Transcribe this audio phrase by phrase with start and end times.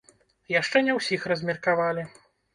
[0.59, 2.09] Яшчэ не ўсіх размеркавалі.